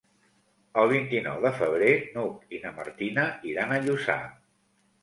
El 0.83 0.89
vint-i-nou 0.91 1.43
de 1.45 1.51
febrer 1.59 1.91
n'Hug 2.17 2.57
i 2.59 2.63
na 2.65 2.75
Martina 2.81 3.31
iran 3.53 3.79
a 3.79 3.83
Lluçà. 3.87 4.19